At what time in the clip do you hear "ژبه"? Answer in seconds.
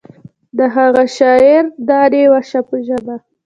2.87-3.15